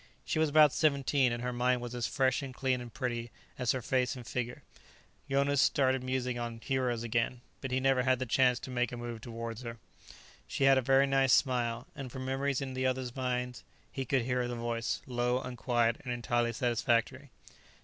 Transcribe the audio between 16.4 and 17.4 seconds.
satisfactory.